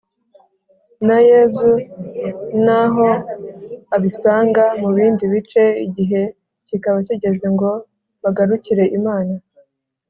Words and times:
na 1.07 1.17
yezu, 1.29 1.71
naho 2.65 3.07
abisanga 3.95 4.63
mu 4.81 4.89
bindi 4.97 5.23
bice, 5.33 5.63
igihe 5.85 6.21
kikaba 6.67 6.97
kigeze 7.07 7.45
ngo 7.55 7.69
bagarukire 8.23 8.85
imana. 8.99 9.33